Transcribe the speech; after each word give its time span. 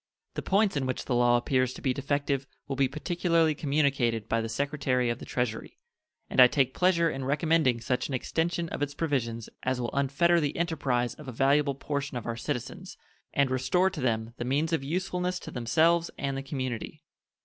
The 0.33 0.41
points 0.41 0.75
in 0.75 0.87
which 0.87 1.05
the 1.05 1.13
law 1.13 1.37
appears 1.37 1.73
to 1.75 1.81
be 1.83 1.93
defective 1.93 2.47
will 2.67 2.75
be 2.75 2.87
particularly 2.87 3.53
communicated 3.53 4.27
by 4.27 4.41
the 4.41 4.49
Secretary 4.49 5.11
of 5.11 5.19
the 5.19 5.25
Treasury, 5.27 5.77
and 6.27 6.41
I 6.41 6.47
take 6.47 6.73
pleasure 6.73 7.07
in 7.07 7.23
recommending 7.23 7.79
such 7.79 8.07
an 8.07 8.15
extension 8.15 8.67
of 8.69 8.81
its 8.81 8.95
provisions 8.95 9.47
as 9.61 9.79
will 9.79 9.91
unfetter 9.91 10.41
the 10.41 10.57
enterprise 10.57 11.13
of 11.13 11.27
a 11.27 11.31
valuable 11.31 11.75
portion 11.75 12.17
of 12.17 12.25
our 12.25 12.35
citizens 12.35 12.97
and 13.31 13.51
restore 13.51 13.91
to 13.91 14.01
them 14.01 14.33
the 14.37 14.43
means 14.43 14.73
of 14.73 14.83
usefulness 14.83 15.37
to 15.41 15.51
themselves 15.51 16.09
and 16.17 16.35
the 16.35 16.41
community. 16.41 17.03